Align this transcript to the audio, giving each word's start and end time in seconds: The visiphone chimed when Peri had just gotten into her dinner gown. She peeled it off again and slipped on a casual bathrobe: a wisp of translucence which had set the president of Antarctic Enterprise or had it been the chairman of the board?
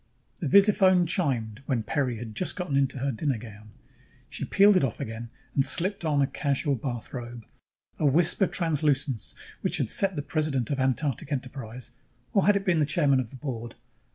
The 0.39 0.47
visiphone 0.47 1.05
chimed 1.07 1.61
when 1.67 1.83
Peri 1.83 2.17
had 2.17 2.33
just 2.33 2.55
gotten 2.55 2.75
into 2.75 2.97
her 2.97 3.11
dinner 3.11 3.37
gown. 3.37 3.69
She 4.31 4.45
peeled 4.45 4.75
it 4.75 4.83
off 4.83 4.99
again 4.99 5.29
and 5.53 5.63
slipped 5.63 6.03
on 6.03 6.23
a 6.23 6.25
casual 6.25 6.73
bathrobe: 6.73 7.45
a 7.99 8.07
wisp 8.07 8.41
of 8.41 8.49
translucence 8.49 9.35
which 9.61 9.77
had 9.77 9.91
set 9.91 10.15
the 10.15 10.23
president 10.23 10.71
of 10.71 10.79
Antarctic 10.79 11.31
Enterprise 11.31 11.91
or 12.33 12.47
had 12.47 12.55
it 12.55 12.65
been 12.65 12.79
the 12.79 12.85
chairman 12.87 13.19
of 13.19 13.29
the 13.29 13.35
board? 13.35 13.75